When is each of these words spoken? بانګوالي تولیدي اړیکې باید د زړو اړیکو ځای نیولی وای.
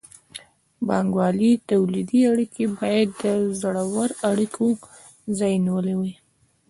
بانګوالي 0.87 1.51
تولیدي 1.69 2.21
اړیکې 2.31 2.65
باید 2.77 3.07
د 3.23 3.23
زړو 3.61 3.85
اړیکو 4.29 4.65
ځای 5.39 5.53
نیولی 5.65 5.95
وای. 5.97 6.13